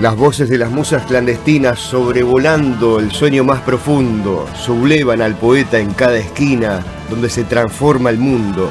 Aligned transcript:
Las 0.00 0.14
voces 0.14 0.50
de 0.50 0.58
las 0.58 0.70
musas 0.70 1.06
clandestinas 1.06 1.78
sobrevolando 1.78 2.98
el 2.98 3.10
sueño 3.12 3.44
más 3.44 3.62
profundo, 3.62 4.46
sublevan 4.54 5.22
al 5.22 5.36
poeta 5.36 5.78
en 5.78 5.94
cada 5.94 6.18
esquina 6.18 6.84
donde 7.08 7.30
se 7.30 7.44
transforma 7.44 8.10
el 8.10 8.18
mundo. 8.18 8.70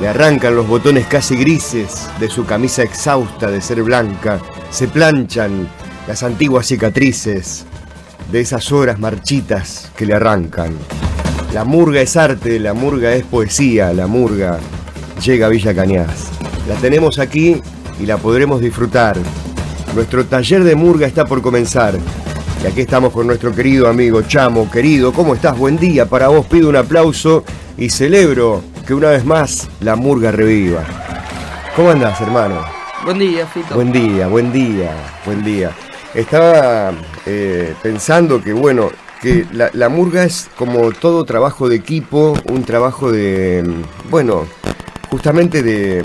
Le 0.00 0.08
arrancan 0.08 0.56
los 0.56 0.66
botones 0.66 1.06
casi 1.06 1.36
grises 1.36 2.08
de 2.18 2.28
su 2.28 2.44
camisa 2.44 2.82
exhausta 2.82 3.52
de 3.52 3.60
ser 3.60 3.84
blanca, 3.84 4.40
se 4.70 4.88
planchan 4.88 5.68
las 6.08 6.24
antiguas 6.24 6.66
cicatrices 6.66 7.66
de 8.32 8.40
esas 8.40 8.72
horas 8.72 8.98
marchitas 8.98 9.92
que 9.96 10.06
le 10.06 10.14
arrancan. 10.14 10.74
La 11.52 11.62
murga 11.62 12.00
es 12.00 12.16
arte, 12.16 12.58
la 12.58 12.74
murga 12.74 13.14
es 13.14 13.24
poesía, 13.24 13.92
la 13.92 14.08
murga 14.08 14.58
llega 15.24 15.46
a 15.46 15.50
Villa 15.50 15.72
Cañas. 15.72 16.30
La 16.66 16.74
tenemos 16.74 17.20
aquí 17.20 17.62
y 18.00 18.06
la 18.06 18.16
podremos 18.16 18.60
disfrutar 18.60 19.16
nuestro 19.94 20.24
taller 20.26 20.64
de 20.64 20.74
murga 20.74 21.06
está 21.06 21.24
por 21.24 21.40
comenzar. 21.40 21.94
Y 22.62 22.66
aquí 22.66 22.80
estamos 22.80 23.12
con 23.12 23.26
nuestro 23.26 23.54
querido 23.54 23.88
amigo 23.88 24.22
Chamo, 24.22 24.70
querido, 24.70 25.12
¿cómo 25.12 25.34
estás? 25.34 25.56
Buen 25.56 25.76
día, 25.76 26.06
para 26.06 26.28
vos 26.28 26.46
pido 26.46 26.68
un 26.68 26.76
aplauso 26.76 27.44
y 27.76 27.90
celebro 27.90 28.62
que 28.86 28.94
una 28.94 29.10
vez 29.10 29.24
más 29.24 29.68
la 29.80 29.96
murga 29.96 30.32
reviva. 30.32 30.82
¿Cómo 31.76 31.90
andás, 31.90 32.20
hermano? 32.20 32.64
Buen 33.04 33.18
día, 33.18 33.46
Fito. 33.46 33.74
Buen 33.74 33.92
día, 33.92 34.26
buen 34.28 34.52
día, 34.52 34.90
buen 35.24 35.44
día. 35.44 35.70
Estaba 36.14 36.92
eh, 37.26 37.74
pensando 37.82 38.42
que, 38.42 38.52
bueno, 38.52 38.90
que 39.20 39.46
la, 39.52 39.70
la 39.74 39.88
murga 39.88 40.24
es 40.24 40.48
como 40.56 40.90
todo 40.92 41.24
trabajo 41.24 41.68
de 41.68 41.76
equipo, 41.76 42.34
un 42.50 42.64
trabajo 42.64 43.12
de, 43.12 43.64
bueno, 44.10 44.46
justamente 45.10 45.62
de 45.62 46.02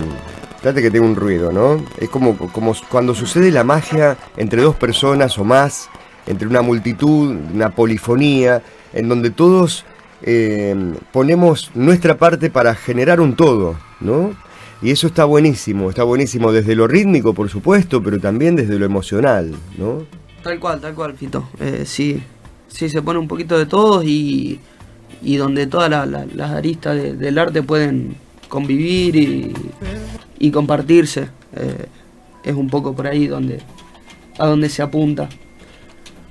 Fíjate 0.59 0.81
que 0.81 0.91
tengo 0.91 1.05
un 1.05 1.15
ruido, 1.15 1.53
¿no? 1.53 1.81
Es 1.97 2.09
como, 2.09 2.38
como 2.38 2.75
cuando 2.89 3.15
sucede 3.15 3.49
la 3.49 3.63
magia 3.63 4.17
entre 4.35 4.61
dos 4.61 4.75
personas 4.75 5.38
o 5.38 5.45
más, 5.45 5.89
entre 6.27 6.47
una 6.47 6.61
multitud, 6.61 7.33
una 7.53 7.69
polifonía, 7.69 8.61
en 8.91 9.07
donde 9.07 9.29
todos 9.29 9.85
eh, 10.21 10.75
ponemos 11.13 11.71
nuestra 11.75 12.17
parte 12.17 12.49
para 12.49 12.75
generar 12.75 13.21
un 13.21 13.35
todo, 13.38 13.77
¿no? 14.01 14.33
Y 14.81 14.91
eso 14.91 15.07
está 15.07 15.23
buenísimo, 15.23 15.89
está 15.89 16.03
buenísimo 16.03 16.51
desde 16.51 16.75
lo 16.75 16.88
rítmico, 16.88 17.33
por 17.33 17.49
supuesto, 17.49 18.03
pero 18.03 18.19
también 18.19 18.57
desde 18.57 18.77
lo 18.77 18.85
emocional, 18.85 19.53
¿no? 19.77 20.03
Tal 20.44 20.59
cual, 20.59 20.81
tal 20.81 20.94
cual, 20.94 21.16
Fito. 21.16 21.47
Eh, 21.59 21.83
sí, 21.85 22.21
sí, 22.67 22.89
se 22.89 23.01
pone 23.01 23.19
un 23.19 23.27
poquito 23.27 23.57
de 23.57 23.66
todos 23.66 24.03
y, 24.05 24.59
y 25.21 25.38
donde 25.38 25.67
todas 25.67 25.89
las 25.89 26.51
aristas 26.51 27.17
del 27.17 27.38
arte 27.38 27.63
pueden 27.63 28.16
convivir 28.49 29.16
y, 29.16 29.53
y 30.39 30.51
compartirse. 30.51 31.27
Eh, 31.55 31.85
es 32.43 32.55
un 32.55 32.69
poco 32.69 32.95
por 32.95 33.05
ahí 33.05 33.27
donde, 33.27 33.59
a 34.37 34.47
donde 34.47 34.69
se 34.69 34.81
apunta. 34.81 35.29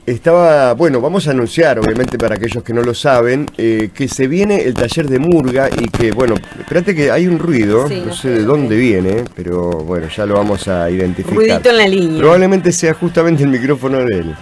Estaba, 0.06 0.72
bueno, 0.72 1.02
vamos 1.02 1.28
a 1.28 1.32
anunciar, 1.32 1.78
obviamente 1.78 2.16
para 2.16 2.36
aquellos 2.36 2.64
que 2.64 2.72
no 2.72 2.80
lo 2.80 2.94
saben, 2.94 3.44
eh, 3.58 3.90
que 3.92 4.08
se 4.08 4.26
viene 4.26 4.62
el 4.62 4.72
taller 4.72 5.06
de 5.06 5.18
Murga 5.18 5.68
y 5.68 5.86
que, 5.88 6.12
bueno, 6.12 6.34
espérate 6.58 6.94
que 6.94 7.10
hay 7.10 7.26
un 7.26 7.38
ruido, 7.38 7.86
no 7.86 8.14
sé 8.14 8.30
de 8.30 8.42
dónde 8.42 8.74
viene, 8.74 9.24
pero 9.36 9.68
bueno, 9.70 10.08
ya 10.08 10.24
lo 10.24 10.36
vamos 10.36 10.66
a 10.66 10.90
identificar. 10.90 11.36
Ruidito 11.36 11.68
en 11.68 11.76
la 11.76 11.86
línea. 11.86 12.20
Probablemente 12.20 12.72
sea 12.72 12.94
justamente 12.94 13.42
el 13.42 13.50
micrófono 13.50 13.98
de 13.98 14.18
él. 14.20 14.34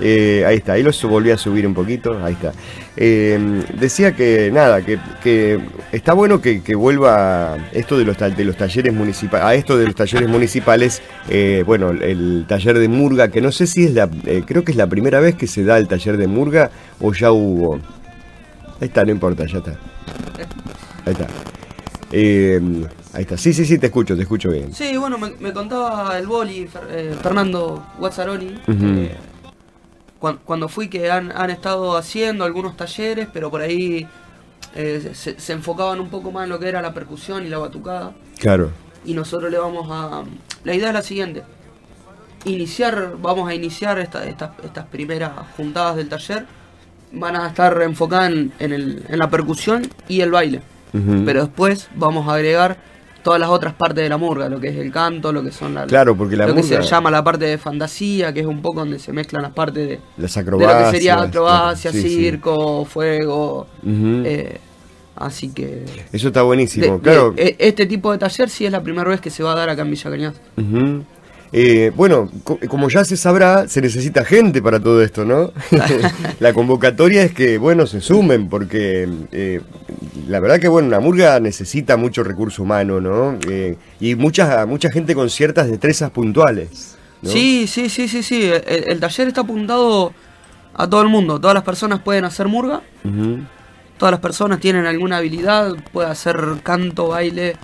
Eh, 0.00 0.44
ahí 0.46 0.56
está, 0.56 0.72
ahí 0.72 0.82
lo 0.82 0.90
volví 1.08 1.30
a 1.30 1.36
subir 1.36 1.66
un 1.66 1.74
poquito, 1.74 2.22
ahí 2.24 2.32
está. 2.32 2.52
Eh, 2.96 3.62
decía 3.78 4.14
que 4.14 4.50
nada, 4.52 4.82
que, 4.82 5.60
está 5.92 6.12
bueno 6.12 6.40
que, 6.40 6.74
vuelva 6.74 7.56
esto 7.72 7.96
de 7.98 8.04
los, 8.04 8.16
de 8.18 8.44
los 8.44 8.56
talleres 8.56 8.92
municipales, 8.92 9.46
a 9.46 9.54
esto 9.54 9.78
de 9.78 9.86
los 9.86 9.94
talleres 9.94 10.28
municipales, 10.28 11.02
eh, 11.28 11.62
bueno, 11.66 11.90
el 11.90 12.44
taller 12.48 12.78
de 12.78 12.88
Murga, 12.88 13.28
que 13.28 13.40
no 13.40 13.52
sé 13.52 13.66
si 13.66 13.84
es 13.84 13.94
la, 13.94 14.08
creo 14.46 14.64
que 14.64 14.72
es 14.72 14.76
la 14.76 14.88
primera 14.88 15.20
vez 15.20 15.36
que 15.36 15.46
se 15.46 15.64
da 15.64 15.78
el 15.78 15.86
taller 15.86 16.16
de 16.16 16.26
Murga 16.26 16.70
o 17.00 17.12
ya 17.12 17.30
hubo. 17.30 17.76
Ahí 18.80 18.88
está, 18.88 19.04
no 19.04 19.12
importa, 19.12 19.46
ya 19.46 19.58
está. 19.58 19.78
Ahí 21.06 21.12
está. 21.12 21.26
ahí 23.14 23.22
está, 23.22 23.36
sí, 23.36 23.52
sí, 23.52 23.64
sí, 23.64 23.78
te 23.78 23.86
escucho, 23.86 24.16
te 24.16 24.22
escucho 24.22 24.50
bien. 24.50 24.72
Sí, 24.72 24.96
bueno, 24.96 25.18
me, 25.18 25.52
contaba 25.52 26.18
el 26.18 26.26
boli, 26.26 26.68
Fernando 27.22 27.86
Guazzaroni 27.98 28.54
cuando, 30.44 30.68
fui 30.68 30.88
que 30.88 31.10
han, 31.10 31.30
estado 31.50 31.96
haciendo 31.96 32.44
algunos 32.44 32.76
talleres, 32.76 33.28
pero 33.32 33.50
por 33.50 33.60
ahí 33.60 34.06
eh, 34.74 35.12
se, 35.14 35.52
enfocaban 35.52 36.00
un 36.00 36.08
poco 36.08 36.32
más 36.32 36.44
en 36.44 36.50
lo 36.50 36.58
que 36.58 36.68
era 36.68 36.80
la 36.80 36.94
percusión 36.94 37.46
y 37.46 37.48
la 37.48 37.58
batucada. 37.58 38.12
Claro. 38.38 38.70
Y 39.04 39.14
nosotros 39.14 39.50
le 39.50 39.58
vamos 39.58 39.86
a... 39.90 40.24
La 40.64 40.74
idea 40.74 40.88
es 40.88 40.94
la 40.94 41.02
siguiente. 41.02 41.42
Iniciar, 42.46 43.16
vamos 43.20 43.48
a 43.48 43.54
iniciar 43.54 43.98
estas 43.98 44.86
primeras 44.90 45.32
juntadas 45.56 45.96
del 45.96 46.08
taller. 46.08 46.46
Van 47.12 47.36
a 47.36 47.48
estar 47.48 47.80
enfocadas 47.82 48.32
en, 48.58 49.04
la 49.08 49.30
percusión 49.30 49.82
y 50.08 50.20
el 50.20 50.30
baile. 50.30 50.62
Pero 51.26 51.42
después 51.42 51.88
vamos 51.96 52.28
a 52.28 52.34
agregar 52.34 52.78
todas 53.24 53.40
las 53.40 53.48
otras 53.48 53.74
partes 53.74 54.04
de 54.04 54.08
la 54.08 54.18
murga, 54.18 54.48
lo 54.48 54.60
que 54.60 54.68
es 54.68 54.76
el 54.76 54.92
canto, 54.92 55.32
lo 55.32 55.42
que 55.42 55.50
son 55.50 55.74
la, 55.74 55.86
claro, 55.86 56.14
porque 56.16 56.36
la 56.36 56.46
lo 56.46 56.54
que 56.54 56.62
se 56.62 56.80
llama 56.80 57.10
la 57.10 57.24
parte 57.24 57.46
de 57.46 57.58
fantasía, 57.58 58.32
que 58.32 58.40
es 58.40 58.46
un 58.46 58.62
poco 58.62 58.80
donde 58.80 59.00
se 59.00 59.12
mezclan 59.12 59.42
las 59.42 59.52
partes 59.52 59.88
de, 59.88 60.00
las 60.18 60.36
acrobacias, 60.36 60.76
de 60.76 60.84
lo 60.84 60.90
que 60.90 60.96
sería 60.96 61.20
acrobacia, 61.20 61.90
circo, 61.90 62.84
fuego. 62.84 63.66
Eh, 63.84 64.58
así 65.16 65.48
que. 65.48 65.84
Eso 66.12 66.28
está 66.28 66.42
buenísimo, 66.42 67.00
claro. 67.00 67.34
E, 67.36 67.56
este 67.58 67.86
tipo 67.86 68.12
de 68.12 68.18
taller 68.18 68.48
sí 68.48 68.66
es 68.66 68.70
la 68.70 68.82
primera 68.82 69.08
vez 69.08 69.20
que 69.20 69.30
se 69.30 69.42
va 69.42 69.52
a 69.52 69.56
dar 69.56 69.70
acá 69.70 69.82
en 69.82 69.90
Villa 69.90 70.10
Cañas. 70.10 70.34
Eh, 71.56 71.92
bueno, 71.94 72.28
como 72.68 72.88
ya 72.88 73.04
se 73.04 73.16
sabrá, 73.16 73.68
se 73.68 73.80
necesita 73.80 74.24
gente 74.24 74.60
para 74.60 74.80
todo 74.80 75.00
esto, 75.02 75.24
¿no? 75.24 75.52
la 76.40 76.52
convocatoria 76.52 77.22
es 77.22 77.32
que, 77.32 77.58
bueno, 77.58 77.86
se 77.86 78.00
sumen, 78.00 78.48
porque 78.48 79.08
eh, 79.30 79.60
la 80.28 80.40
verdad 80.40 80.60
que, 80.60 80.68
bueno, 80.68 80.88
la 80.88 81.00
murga 81.00 81.40
necesita 81.40 81.96
mucho 81.96 82.22
recurso 82.22 82.62
humano, 82.62 83.00
¿no? 83.00 83.38
Eh, 83.48 83.76
y 84.00 84.14
mucha, 84.14 84.64
mucha 84.66 84.90
gente 84.90 85.14
con 85.14 85.28
ciertas 85.28 85.68
destrezas 85.68 86.10
puntuales. 86.10 86.96
Sí, 87.22 87.66
sí, 87.66 87.88
sí, 87.88 88.06
sí, 88.08 88.22
sí. 88.22 88.50
El, 88.66 89.00
taller 89.00 89.28
está 89.28 89.40
apuntado 89.40 90.12
a 90.74 90.88
todo 90.88 91.02
el 91.02 91.08
mundo. 91.08 91.40
Todas 91.40 91.54
las 91.54 91.64
personas 91.64 92.00
pueden 92.00 92.24
hacer 92.24 92.48
murga. 92.48 92.82
Todas 93.98 94.12
las 94.12 94.20
personas 94.20 94.60
tienen 94.60 94.86
alguna 94.86 95.18
habilidad. 95.18 95.74
Puede 95.92 96.08
hacer 96.08 96.36
canto, 96.62 97.08
baile, 97.08 97.56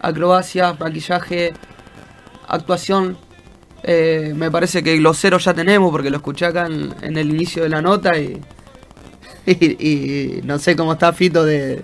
acrobacia, 0.00 0.74
maquillaje, 0.74 1.52
actuación. 2.48 3.18
Eh, 3.82 4.32
me 4.34 4.50
parece 4.50 4.82
que 4.82 4.96
glosero 4.96 5.38
ya 5.38 5.52
tenemos 5.52 5.90
porque 5.90 6.08
lo 6.08 6.16
escuché 6.16 6.46
acá 6.46 6.66
en, 6.66 7.16
el 7.18 7.28
inicio 7.28 7.62
de 7.64 7.68
la 7.68 7.82
nota 7.82 8.18
y, 8.18 8.40
y, 9.46 10.40
no 10.44 10.58
sé 10.58 10.76
cómo 10.76 10.94
está 10.94 11.12
Fito 11.12 11.44
de, 11.44 11.82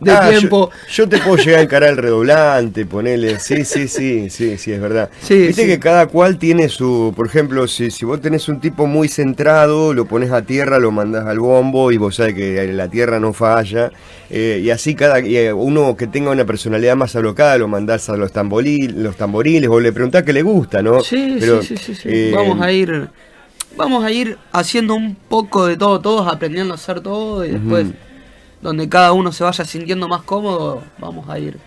de 0.00 0.12
ah, 0.12 0.28
tiempo. 0.30 0.70
Yo, 0.90 1.08
te 1.08 1.18
puedo 1.18 1.36
llegar 1.36 1.60
a 1.60 1.62
encarar 1.64 1.90
el 1.90 1.96
redoblante, 1.98 2.86
ponerle. 2.86 3.38
Sí, 3.38 3.64
sí, 3.64 3.86
sí, 3.86 4.30
sí, 4.30 4.56
sí, 4.56 4.72
es 4.72 4.80
verdad. 4.80 5.10
Viste 5.28 5.66
que 5.66 5.78
cada 5.78 6.06
cual 6.06 6.38
tiene 6.38 6.68
su. 6.68 7.12
Por 7.14 7.26
ejemplo, 7.26 7.68
si, 7.68 7.90
si 7.90 8.04
vos 8.04 8.20
tenés 8.20 8.48
un 8.48 8.60
tipo 8.60 8.86
muy 8.86 9.08
centrado, 9.08 9.92
lo 9.92 10.06
pones 10.06 10.30
a 10.32 10.42
tierra, 10.42 10.78
lo 10.78 10.90
mandás 10.90 11.26
al 11.26 11.38
bombo 11.38 11.92
y 11.92 11.98
vos 11.98 12.16
sabés 12.16 12.34
que 12.34 12.72
la 12.72 12.88
tierra 12.88 13.20
no 13.20 13.32
falla. 13.32 13.90
Eh, 14.30 14.60
y 14.62 14.70
así 14.70 14.94
cada 14.94 15.18
eh, 15.18 15.52
uno 15.52 15.96
que 15.96 16.06
tenga 16.06 16.30
una 16.30 16.44
personalidad 16.44 16.94
más 16.94 17.16
alocada 17.16 17.58
lo 17.58 17.66
mandás 17.66 18.08
a 18.10 18.16
los, 18.16 18.30
tamboriles, 18.30 18.94
los 18.94 19.16
tamboriles 19.16 19.68
o 19.68 19.80
le 19.80 19.92
preguntás 19.92 20.22
qué 20.22 20.32
le 20.32 20.42
gusta, 20.42 20.82
¿no? 20.82 21.00
Sí, 21.00 21.40
sí, 21.40 21.76
sí, 21.76 21.94
sí, 21.94 22.08
eh, 22.08 22.32
Vamos 22.32 22.60
a 22.60 22.70
ir. 22.70 23.08
Vamos 23.76 24.04
a 24.04 24.10
ir 24.10 24.36
haciendo 24.52 24.94
un 24.94 25.14
poco 25.14 25.66
de 25.66 25.76
todo, 25.76 26.00
todos 26.00 26.32
aprendiendo 26.32 26.74
a 26.74 26.76
hacer 26.76 27.00
todo 27.00 27.44
y 27.44 27.50
después 27.50 27.86
donde 28.60 28.88
cada 28.88 29.12
uno 29.12 29.32
se 29.32 29.44
vaya 29.44 29.64
sintiendo 29.64 30.08
más 30.08 30.22
cómodo, 30.22 30.82
vamos 30.98 31.28
a 31.28 31.38
ir 31.38 31.58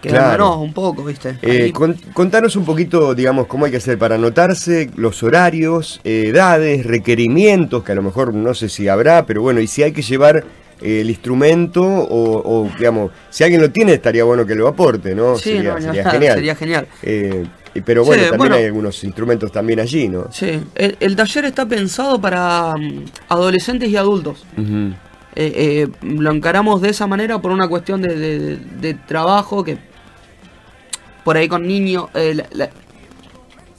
quedándonos 0.00 0.56
un 0.58 0.72
poco, 0.72 1.04
¿viste? 1.04 1.36
Eh, 1.42 1.72
contanos 2.12 2.56
un 2.56 2.64
poquito, 2.64 3.14
digamos, 3.14 3.46
cómo 3.46 3.64
hay 3.64 3.70
que 3.70 3.78
hacer 3.78 3.98
para 3.98 4.16
anotarse, 4.16 4.90
los 4.96 5.22
horarios, 5.22 6.00
eh, 6.04 6.26
edades, 6.28 6.84
requerimientos, 6.84 7.82
que 7.84 7.92
a 7.92 7.94
lo 7.94 8.02
mejor 8.02 8.34
no 8.34 8.54
sé 8.54 8.68
si 8.68 8.88
habrá, 8.88 9.26
pero 9.26 9.42
bueno, 9.42 9.60
y 9.60 9.66
si 9.66 9.82
hay 9.82 9.92
que 9.92 10.02
llevar 10.02 10.44
eh, 10.82 11.00
el 11.00 11.08
instrumento 11.08 11.82
o, 11.82 12.68
digamos, 12.78 13.12
si 13.30 13.44
alguien 13.44 13.62
lo 13.62 13.70
tiene 13.70 13.94
estaría 13.94 14.24
bueno 14.24 14.46
que 14.46 14.54
lo 14.54 14.68
aporte, 14.68 15.14
¿no? 15.14 15.36
Sí, 15.36 15.52
sería, 15.52 15.76
genial. 16.10 16.34
Sería 16.34 16.54
genial. 16.54 16.86
Pero 17.80 18.04
bueno, 18.04 18.22
también 18.30 18.52
hay 18.52 18.64
algunos 18.64 19.02
instrumentos 19.02 19.50
también 19.50 19.80
allí, 19.80 20.08
¿no? 20.08 20.28
Sí, 20.30 20.60
el, 20.76 21.16
taller 21.16 21.46
está 21.46 21.66
pensado 21.66 22.20
para 22.20 22.74
mm, 22.76 23.04
adolescentes 23.28 23.88
y 23.88 23.96
adultos. 23.96 24.44
Eh, 24.56 24.82
eh, 25.36 25.88
lo 26.02 26.30
encaramos 26.30 26.80
de 26.80 26.90
esa 26.90 27.08
manera 27.08 27.40
por 27.40 27.50
una 27.50 27.66
cuestión 27.66 28.00
de, 28.02 28.96
trabajo 29.06 29.64
que 29.64 29.78
por 31.24 31.36
ahí 31.36 31.48
con 31.48 31.66
niños 31.66 32.06
eh, 32.14 32.40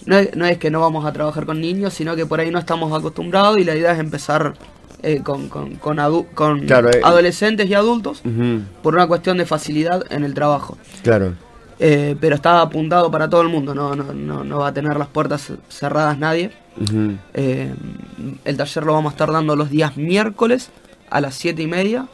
no, 0.05 0.45
es, 0.45 0.57
que 0.57 0.69
no 0.69 0.81
vamos 0.81 1.05
a 1.05 1.13
trabajar 1.13 1.45
con 1.45 1.61
niños 1.61 1.93
sino 1.93 2.15
que 2.17 2.25
por 2.25 2.41
ahí 2.41 2.51
no 2.51 2.59
estamos 2.59 2.91
acostumbrados 2.91 3.57
y 3.57 3.63
la 3.63 3.73
idea 3.75 3.93
es 3.93 3.99
empezar 3.99 4.55
con, 5.23 5.47
con, 5.47 6.67
adolescentes 7.03 7.69
y 7.69 7.73
adultos 7.73 8.21
por 8.83 8.95
una 8.95 9.07
cuestión 9.07 9.37
de 9.37 9.45
facilidad 9.45 10.03
en 10.11 10.25
el 10.25 10.33
trabajo. 10.33 10.77
Claro 11.03 11.44
Eh, 11.79 12.15
pero 12.19 12.35
está 12.35 12.61
apuntado 12.61 13.11
para 13.11 13.29
todo 13.29 13.41
el 13.41 13.49
mundo, 13.49 13.75
no, 13.75 13.95
no, 13.95 14.43
no, 14.43 14.59
va 14.59 14.67
a 14.67 14.73
tener 14.73 14.95
las 14.97 15.09
puertas 15.09 15.51
cerradas 15.69 16.17
nadie. 16.17 16.51
Eh, 17.33 17.73
el 18.43 18.57
taller 18.57 18.83
lo 18.83 18.93
vamos 18.93 19.11
a 19.11 19.13
estar 19.13 19.31
dando 19.31 19.55
los 19.55 19.69
días 19.69 19.97
miércoles 19.97 20.69
a 21.09 21.21
las 21.21 21.35
7 21.35 21.61
y 21.61 21.67
media 21.67 22.07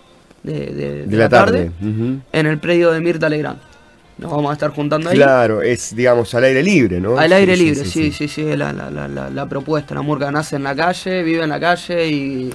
de, 0.43 1.05
la, 1.09 1.29
tarde, 1.29 1.71
en 1.79 2.45
el 2.45 2.59
predio 2.59 2.91
de 2.91 3.01
Mirta 3.01 3.29
Legrand. 3.29 3.59
Nos 4.17 4.31
vamos 4.31 4.51
a 4.51 4.53
estar 4.53 4.69
juntando 4.71 5.09
ahí. 5.09 5.15
Claro, 5.15 5.61
es, 5.61 5.95
digamos, 5.95 6.33
al 6.35 6.43
aire 6.43 6.61
libre, 6.61 6.99
¿no? 6.99 7.17
Al 7.17 7.33
aire 7.33 7.57
libre, 7.57 7.85
sí, 7.85 8.11
sí, 8.11 8.27
sí, 8.27 8.55
la, 8.55 8.71
la, 8.71 9.49
propuesta. 9.49 9.95
La 9.95 10.01
murga 10.01 10.31
nace 10.31 10.57
en 10.57 10.63
la 10.63 10.75
calle, 10.75 11.23
vive 11.23 11.43
en 11.43 11.49
la 11.49 11.59
calle 11.59 12.07
y 12.07 12.53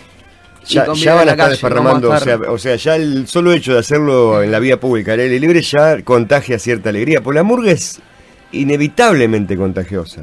ya, 0.67 1.15
van 1.15 1.29
a 1.29 1.33
estar 1.33 1.51
desparramando, 1.51 2.11
o, 2.49 2.59
sea, 2.59 2.77
ya 2.77 2.97
el 2.97 3.27
solo 3.29 3.53
hecho 3.53 3.75
de 3.75 3.79
hacerlo 3.79 4.43
en 4.43 4.51
la 4.51 4.59
vía 4.59 4.81
pública, 4.81 5.13
aire 5.13 5.39
libre, 5.39 5.63
ya 5.63 6.03
contagia 6.03 6.59
cierta 6.59 6.91
alegría. 6.91 7.21
Porque 7.23 7.39
la 7.39 7.43
murga 7.43 7.71
es 7.71 8.01
inevitablemente 8.53 9.57
contagiosa. 9.57 10.23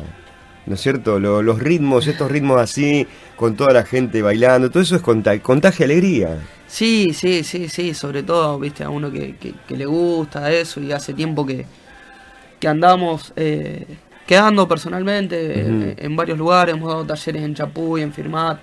¿No 0.65 0.75
es 0.75 0.81
cierto? 0.81 1.19
los 1.19 1.59
ritmos, 1.59 2.07
estos 2.07 2.31
ritmos 2.31 2.61
así, 2.61 3.05
con 3.35 3.55
toda 3.55 3.73
la 3.73 3.83
gente 3.83 4.21
bailando, 4.21 4.69
todo 4.69 4.81
eso 4.81 4.95
es 4.95 5.01
contagia 5.01 5.85
alegría. 5.85 6.39
Sí, 6.67 7.11
sí, 7.13 7.43
sí, 7.43 7.67
sí, 7.67 7.93
sobre 7.93 8.23
todo, 8.23 8.57
viste, 8.59 8.83
a 8.83 8.89
uno 8.89 9.11
que, 9.11 9.35
le 9.67 9.85
gusta 9.85 10.51
eso 10.51 10.79
y 10.79 10.91
hace 10.91 11.13
tiempo 11.13 11.45
que, 11.45 11.65
que 12.59 12.67
andamos 12.67 13.33
eh, 13.35 13.85
quedando 14.25 14.67
personalmente 14.67 15.59
en, 15.97 16.15
varios 16.15 16.37
lugares, 16.37 16.75
hemos 16.75 16.89
dado 16.89 17.05
talleres 17.05 17.43
en 17.43 17.53
Chapuy, 17.55 18.01
en 18.01 18.13
Firmat, 18.13 18.59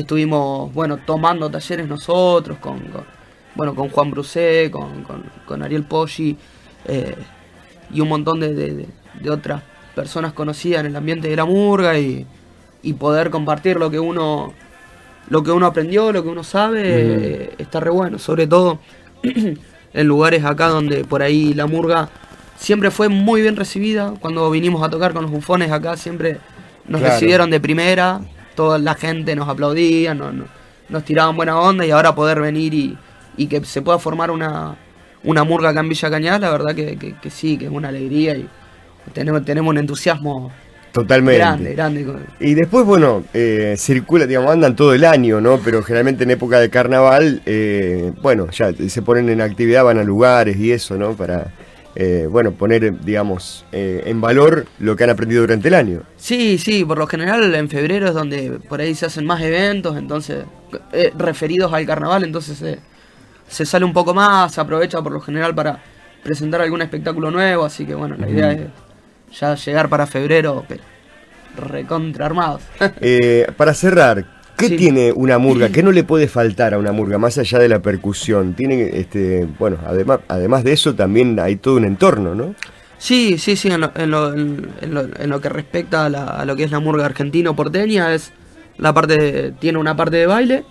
estuvimos, 0.00 0.72
bueno, 0.72 0.98
tomando 0.98 1.50
talleres 1.50 1.88
nosotros 1.88 2.58
con, 2.58 2.80
bueno, 3.54 3.74
con 3.74 3.88
Juan 3.88 4.10
Brusé, 4.10 4.70
con, 4.70 5.04
con, 5.46 5.62
Ariel 5.62 5.84
Poggi 5.84 6.36
eh, 6.86 7.16
y 7.92 8.00
un 8.00 8.08
montón 8.08 8.40
de, 8.40 8.86
de 9.20 9.30
otras 9.30 9.62
personas 9.98 10.32
conocidas 10.32 10.80
en 10.80 10.86
el 10.86 10.96
ambiente 10.96 11.28
de 11.28 11.34
la 11.34 11.44
murga 11.44 11.98
y, 11.98 12.26
poder 12.98 13.28
compartir 13.28 13.76
lo 13.76 13.90
que 13.90 13.98
uno 13.98 14.54
lo 15.28 15.42
que 15.42 15.50
uno 15.50 15.66
aprendió, 15.66 16.10
lo 16.10 16.22
que 16.22 16.30
uno 16.30 16.42
sabe, 16.42 16.82
eh, 16.86 17.54
está 17.58 17.80
re 17.80 17.90
bueno. 17.90 18.18
Sobre 18.18 18.46
todo 18.46 18.78
en 19.92 20.06
lugares 20.06 20.42
acá 20.42 20.68
donde 20.68 21.04
por 21.04 21.20
ahí 21.20 21.52
la 21.52 21.66
murga 21.66 22.08
siempre 22.56 22.90
fue 22.90 23.10
muy 23.10 23.42
bien 23.42 23.56
recibida. 23.56 24.14
Cuando 24.20 24.50
vinimos 24.50 24.82
a 24.82 24.88
tocar 24.88 25.12
con 25.12 25.22
los 25.22 25.30
bufones 25.30 25.70
acá 25.70 25.98
siempre 25.98 26.38
nos 26.86 27.02
recibieron 27.02 27.50
de 27.50 27.60
primera, 27.60 28.22
toda 28.58 28.76
la 28.80 28.96
gente 28.96 29.36
nos 29.36 29.48
aplaudía, 29.48 30.14
nos 30.14 31.04
tiraban 31.04 31.36
buena 31.36 31.60
onda 31.60 31.86
y 31.86 31.92
ahora 31.92 32.12
poder 32.12 32.40
venir 32.40 32.74
y, 32.74 33.46
que 33.46 33.64
se 33.64 33.82
pueda 33.82 34.00
formar 34.00 34.32
una, 34.32 34.74
una 35.22 35.44
murga 35.44 35.68
acá 35.68 35.78
en 35.78 35.88
Villa 35.88 36.10
Cañada, 36.10 36.38
la 36.40 36.50
verdad 36.50 36.74
que, 36.74 37.14
que 37.22 37.30
sí, 37.30 37.56
que 37.56 37.66
es 37.66 37.70
una 37.70 37.90
alegría 37.90 38.34
y 38.34 38.48
tenemos, 39.12 39.44
tenemos 39.44 39.70
un 39.70 39.78
entusiasmo 39.78 40.50
Totalmente. 40.90 41.38
Grande, 41.38 41.74
grande. 41.74 42.06
Y 42.40 42.54
después, 42.54 42.84
bueno, 42.84 43.22
eh, 43.32 43.76
circula, 43.78 44.26
digamos, 44.26 44.50
andan 44.50 44.74
todo 44.74 44.92
el 44.92 45.04
año, 45.04 45.40
¿no? 45.40 45.60
Pero 45.64 45.80
generalmente 45.84 46.24
en 46.24 46.32
época 46.32 46.58
de 46.58 46.68
carnaval, 46.68 47.42
eh, 47.46 48.12
bueno, 48.20 48.50
ya 48.50 48.72
se 48.72 49.02
ponen 49.02 49.28
en 49.28 49.40
actividad, 49.40 49.84
van 49.84 49.98
a 49.98 50.02
lugares 50.02 50.56
y 50.56 50.72
eso, 50.72 50.96
¿no? 50.96 51.12
Para, 51.12 51.52
eh, 51.98 52.28
bueno, 52.30 52.52
poner, 52.52 53.00
digamos, 53.00 53.66
en 53.72 54.20
valor 54.20 54.66
lo 54.78 54.96
que 54.96 55.04
han 55.04 55.10
aprendido 55.10 55.42
durante 55.42 55.68
el 55.68 55.74
año. 55.74 56.02
Sí, 56.16 56.56
sí, 56.56 56.84
por 56.84 56.96
lo 56.96 57.06
general 57.06 57.54
en 57.54 57.68
febrero 57.68 58.06
es 58.08 58.14
donde 58.14 58.60
por 58.68 58.80
ahí 58.80 58.94
se 58.94 59.06
hacen 59.06 59.26
más 59.26 59.42
eventos, 59.42 59.98
entonces, 59.98 60.44
referidos 61.16 61.72
al 61.72 61.84
carnaval, 61.84 62.24
entonces 62.24 62.78
se 63.48 63.66
sale 63.66 63.84
un 63.84 63.92
poco 63.92 64.14
más, 64.14 64.54
se 64.54 64.60
aprovecha 64.60 65.02
por 65.02 65.12
lo 65.12 65.20
general 65.20 65.54
para 65.54 65.82
presentar 66.22 66.60
algún 66.60 66.82
espectáculo 66.82 67.30
nuevo, 67.30 67.64
así 67.64 67.84
que 67.84 67.94
bueno, 67.94 68.16
la 68.16 68.28
idea 68.28 68.52
es 68.52 68.60
ya 69.38 69.54
llegar 69.54 69.88
para 69.88 70.06
febrero, 70.06 70.64
pero 70.68 70.82
recontra 71.56 72.26
armados. 72.26 72.62
Eh, 73.00 73.46
para 73.56 73.74
cerrar, 73.74 74.24
¿qué 74.58 74.70
tiene 74.70 75.12
una 75.12 75.38
murga? 75.38 75.68
¿Qué 75.72 75.82
no 75.82 75.92
le 75.92 76.04
puede 76.04 76.28
faltar 76.28 76.74
a 76.74 76.78
una 76.78 76.92
murga 76.92 77.16
más 77.16 77.38
allá 77.38 77.58
de 77.58 77.68
la 77.68 77.80
percusión? 77.80 78.54
Tiene, 78.54 78.90
este, 78.98 79.48
bueno, 79.58 79.78
además, 79.86 80.20
además 80.28 80.64
de 80.64 80.72
eso 80.72 80.94
también 80.94 81.38
hay 81.40 81.56
todo 81.56 81.76
un 81.76 81.84
entorno, 81.84 82.34
¿no? 82.34 82.54
Sí, 82.98 83.38
sí, 83.38 83.54
sí, 83.54 83.68
en 83.68 83.80
lo, 83.80 83.92
en 83.94 84.10
lo, 84.10 84.34
en 84.34 85.30
lo, 85.30 85.40
que 85.40 85.48
respecta 85.48 86.06
a, 86.06 86.44
lo 86.44 86.56
que 86.56 86.64
es 86.64 86.72
la 86.72 86.80
murga 86.80 87.06
argentino-porteña, 87.06 88.12
es 88.12 88.32
la 88.76 88.92
parte 88.92 89.52
tiene 89.60 89.78
una 89.78 89.96
parte 89.96 90.16
de 90.16 90.26
baile, 90.26 90.64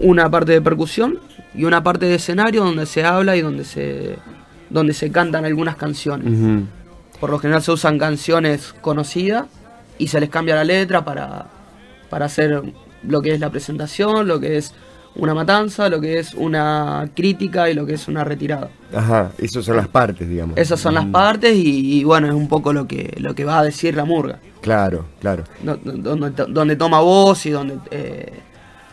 una 0.00 0.30
parte 0.30 0.52
de 0.52 0.62
percusión 0.62 1.18
y 1.54 1.64
una 1.64 1.82
parte 1.82 2.06
de 2.06 2.14
escenario 2.14 2.64
donde 2.64 2.86
se 2.86 3.04
habla 3.04 3.36
y 3.36 3.42
donde 3.42 3.64
se, 3.64 4.16
donde 4.70 4.94
se 4.94 5.10
cantan 5.10 5.44
algunas 5.44 5.76
canciones. 5.76 6.66
Por 7.20 7.30
lo 7.30 7.38
general 7.38 7.62
se 7.62 7.72
usan 7.72 7.98
canciones 7.98 8.74
conocidas 8.80 9.46
y 9.98 10.08
se 10.08 10.20
les 10.20 10.30
cambia 10.30 10.54
la 10.54 10.64
letra 10.64 11.04
para, 11.04 11.46
para 12.08 12.26
hacer 12.26 12.62
lo 13.02 13.22
que 13.22 13.34
es 13.34 13.40
la 13.40 13.50
presentación, 13.50 14.26
lo 14.26 14.40
que 14.40 14.56
es 14.56 14.74
una 15.18 15.34
matanza, 15.34 15.88
lo 15.88 16.00
que 16.00 16.18
es 16.18 16.32
una 16.34 17.10
crítica 17.14 17.68
y 17.68 17.74
lo 17.74 17.84
que 17.84 17.94
es 17.94 18.08
una 18.08 18.24
retirada. 18.24 18.70
Ajá, 18.94 19.32
esas 19.38 19.64
son 19.64 19.76
las 19.76 19.88
partes, 19.88 20.28
digamos. 20.28 20.56
Esas 20.56 20.80
son 20.80 20.94
las 20.94 21.06
mm. 21.06 21.12
partes 21.12 21.54
y, 21.56 22.04
bueno, 22.04 22.28
es 22.28 22.34
un 22.34 22.48
poco 22.48 22.72
lo 22.72 22.86
que, 22.86 23.14
lo 23.18 23.34
que 23.34 23.44
va 23.44 23.58
a 23.58 23.64
decir 23.64 23.96
la 23.96 24.04
murga. 24.04 24.38
Claro, 24.60 25.06
claro. 25.20 25.44
donde, 25.62 26.30
donde, 26.48 26.76
toma 26.76 27.00
voz 27.00 27.46
y 27.46 27.50
donde 27.50 27.78
eh, 27.90 28.32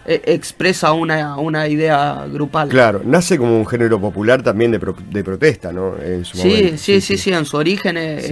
e, 0.06 0.22
expresa 0.26 0.94
una, 0.94 1.38
una 1.38 1.68
idea 1.68 2.26
grupal. 2.32 2.70
Claro, 2.70 3.02
nace 3.06 3.38
como 3.38 3.58
un 3.58 3.66
género 3.66 4.00
popular 4.00 4.42
también 4.42 4.72
de, 4.72 4.80
de 5.12 5.24
protesta, 5.24 5.72
¿no? 5.72 5.96
sí, 6.24 6.74
sí, 6.78 7.02
sí, 7.02 7.18
sí, 7.18 7.32
en 7.32 7.46
su 7.46 7.58
origen 7.58 7.98
es, 7.98 8.32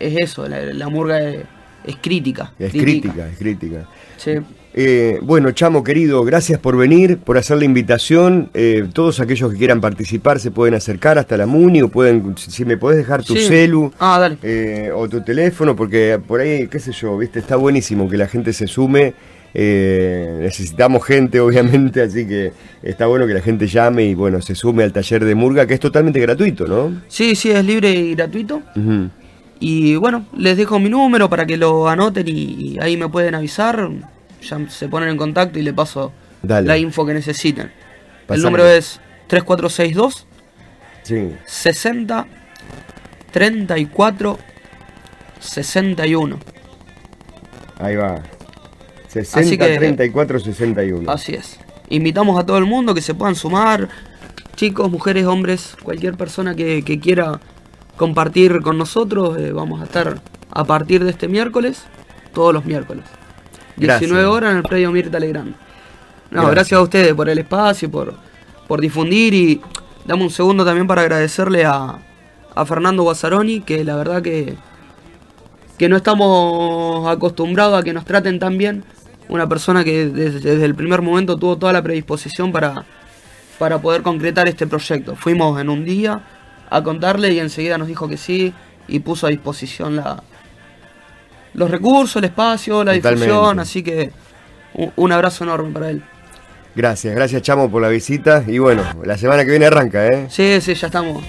eso, 0.00 0.48
la, 0.48 0.88
murga 0.88 1.20
es, 1.20 1.96
crítica. 2.00 2.52
Es 2.58 2.72
crítica, 2.72 3.28
es 3.28 3.38
crítica. 3.38 3.86
Sí. 4.16 4.32
Eh, 4.74 5.18
bueno, 5.22 5.50
Chamo 5.50 5.84
querido, 5.84 6.24
gracias 6.24 6.58
por 6.58 6.76
venir, 6.76 7.18
por 7.18 7.36
hacer 7.36 7.58
la 7.58 7.64
invitación. 7.64 8.48
Eh, 8.54 8.88
todos 8.92 9.20
aquellos 9.20 9.52
que 9.52 9.58
quieran 9.58 9.80
participar 9.80 10.40
se 10.40 10.50
pueden 10.50 10.74
acercar 10.74 11.18
hasta 11.18 11.36
la 11.36 11.46
MUNI 11.46 11.82
o 11.82 11.88
pueden, 11.88 12.34
si 12.36 12.64
me 12.64 12.76
podés 12.76 12.98
dejar 12.98 13.22
tu 13.22 13.36
celu 13.36 13.92
ah, 14.00 14.30
eh, 14.42 14.90
o 14.94 15.08
tu 15.08 15.22
teléfono, 15.22 15.76
porque 15.76 16.20
por 16.26 16.40
ahí, 16.40 16.68
qué 16.68 16.78
sé 16.78 16.92
yo, 16.92 17.18
viste, 17.18 17.38
está 17.38 17.56
buenísimo 17.56 18.08
que 18.08 18.16
la 18.16 18.28
gente 18.28 18.52
se 18.52 18.66
sume 18.66 19.14
eh, 19.54 20.38
necesitamos 20.40 21.04
gente, 21.04 21.40
obviamente, 21.40 22.02
así 22.02 22.26
que 22.26 22.52
está 22.82 23.06
bueno 23.06 23.26
que 23.26 23.34
la 23.34 23.40
gente 23.40 23.66
llame 23.66 24.04
y 24.04 24.14
bueno, 24.14 24.40
se 24.40 24.54
sume 24.54 24.84
al 24.84 24.92
taller 24.92 25.24
de 25.24 25.34
Murga, 25.34 25.66
que 25.66 25.74
es 25.74 25.80
totalmente 25.80 26.20
gratuito, 26.20 26.66
¿no? 26.66 27.02
Sí, 27.08 27.34
sí, 27.34 27.50
es 27.50 27.64
libre 27.64 27.90
y 27.90 28.14
gratuito. 28.14 28.62
Y 29.60 29.94
bueno, 29.96 30.26
les 30.36 30.56
dejo 30.56 30.80
mi 30.80 30.88
número 30.88 31.30
para 31.30 31.46
que 31.46 31.56
lo 31.56 31.88
anoten 31.88 32.26
y, 32.28 32.78
ahí 32.80 32.96
me 32.96 33.08
pueden 33.08 33.34
avisar. 33.34 33.90
Ya 34.42 34.68
se 34.68 34.88
ponen 34.88 35.10
en 35.10 35.16
contacto 35.16 35.58
y 35.58 35.62
le 35.62 35.72
paso 35.72 36.12
la 36.42 36.76
info 36.76 37.06
que 37.06 37.14
necesiten. 37.14 37.70
El 38.28 38.42
número 38.42 38.66
es 38.66 39.00
3462 39.28 40.26
sí. 41.02 41.32
60 41.44 42.26
34 43.32 44.38
61. 45.40 46.38
Ahí 47.78 47.96
va. 47.96 48.22
60, 49.08 49.76
34, 49.76 50.40
61. 50.40 51.10
Así 51.10 51.34
es. 51.34 51.58
Invitamos 51.88 52.38
a 52.38 52.46
todo 52.46 52.56
el 52.56 52.64
mundo 52.64 52.94
que 52.94 53.02
se 53.02 53.12
puedan 53.12 53.34
sumar, 53.34 53.88
chicos, 54.56 54.90
mujeres, 54.90 55.26
hombres, 55.26 55.76
cualquier 55.82 56.14
persona 56.16 56.54
que, 56.54 56.82
quiera 57.02 57.40
compartir 57.96 58.62
con 58.62 58.78
nosotros. 58.78 59.36
Eh, 59.38 59.52
vamos 59.52 59.82
a 59.82 59.84
estar 59.84 60.22
a 60.50 60.64
partir 60.64 61.04
de 61.04 61.10
este 61.10 61.28
miércoles, 61.28 61.82
todos 62.32 62.54
los 62.54 62.64
miércoles. 62.64 63.04
19 63.76 64.24
horas 64.24 64.52
en 64.52 64.58
el 64.58 64.62
predio 64.62 64.92
Mirta 64.92 65.18
Legrand. 65.18 65.54
No, 66.30 66.48
gracias. 66.48 66.78
a 66.78 66.82
ustedes 66.82 67.14
por 67.14 67.28
el 67.28 67.38
espacio, 67.38 67.90
por, 67.90 68.14
por 68.66 68.80
difundir 68.80 69.34
y 69.34 69.60
damos 70.06 70.24
un 70.24 70.30
segundo 70.30 70.64
también 70.64 70.86
para 70.86 71.02
agradecerle 71.02 71.64
a, 71.64 71.98
a 72.54 72.64
Fernando 72.64 73.02
Guazzaroni, 73.02 73.60
que 73.60 73.84
la 73.84 73.96
verdad 73.96 74.22
que, 74.22 74.56
que 75.78 75.88
no 75.88 75.96
estamos 75.96 77.06
acostumbrados 77.08 77.78
a 77.78 77.82
que 77.82 77.92
nos 77.92 78.04
traten 78.04 78.38
tan 78.38 78.56
bien 78.56 78.84
una 79.28 79.48
persona 79.48 79.84
que 79.84 80.06
desde, 80.06 80.64
el 80.64 80.74
primer 80.74 81.02
momento 81.02 81.36
tuvo 81.36 81.56
toda 81.56 81.72
la 81.72 81.82
predisposición 81.82 82.52
para, 82.52 82.84
para 83.58 83.80
poder 83.80 84.02
concretar 84.02 84.48
este 84.48 84.66
proyecto. 84.66 85.16
Fuimos 85.16 85.60
en 85.60 85.68
un 85.68 85.84
día 85.84 86.22
a 86.70 86.82
contarle 86.82 87.32
y 87.32 87.38
enseguida 87.38 87.78
nos 87.78 87.88
dijo 87.88 88.08
que 88.08 88.16
sí 88.16 88.52
y 88.88 88.98
puso 89.00 89.26
a 89.26 89.30
disposición 89.30 89.96
la, 89.96 90.22
los 91.54 91.70
recursos, 91.70 92.16
el 92.16 92.24
espacio, 92.24 92.84
la 92.84 92.92
difusión, 92.92 93.58
así 93.58 93.82
que 93.82 94.10
un, 94.96 95.12
abrazo 95.12 95.44
enorme 95.44 95.70
para 95.72 95.90
él. 95.90 96.02
Gracias, 96.74 97.14
gracias 97.14 97.42
Chamo 97.42 97.70
por 97.70 97.82
la 97.82 97.88
visita 97.88 98.42
y 98.46 98.58
bueno, 98.58 98.82
la 99.04 99.18
semana 99.18 99.44
que 99.44 99.50
viene 99.50 99.66
arranca, 99.66 100.06
¿eh? 100.06 100.26
Sí, 100.30 100.60
sí, 100.60 100.74
ya 100.74 100.86
estamos. 100.86 101.22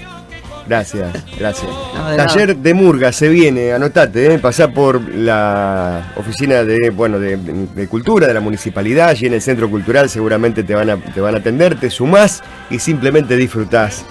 Gracias, 0.66 1.12
gracias. 1.38 1.70
Taller 2.16 2.56
de 2.56 2.74
Murga 2.74 3.12
se 3.12 3.28
viene, 3.28 3.74
anotate, 3.74 4.34
¿eh? 4.34 4.40
pasá 4.40 4.70
por 4.70 5.02
la 5.14 6.14
oficina 6.16 6.64
de, 6.64 6.90
bueno, 6.90 7.20
de, 7.20 7.88
cultura 7.90 8.28
de 8.28 8.34
la 8.34 8.40
municipalidad, 8.40 9.16
y 9.20 9.26
en 9.26 9.34
el 9.34 9.42
centro 9.42 9.70
cultural 9.70 10.10
seguramente 10.10 10.64
te 10.64 10.74
van 10.74 10.90
a, 10.90 10.98
te 10.98 11.20
van 11.20 11.36
a 11.36 11.40
atender, 11.40 11.78
te 11.78 11.90
sumás 11.90 12.42
y 12.70 12.80
simplemente 12.80 13.36
disfrutás 13.36 14.06